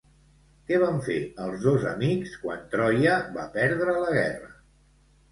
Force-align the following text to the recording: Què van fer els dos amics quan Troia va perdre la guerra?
Què 0.69 0.77
van 0.83 0.95
fer 1.07 1.17
els 1.47 1.59
dos 1.65 1.83
amics 1.89 2.33
quan 2.45 2.63
Troia 2.71 3.19
va 3.35 3.45
perdre 3.59 3.95
la 3.99 4.09
guerra? 4.17 4.49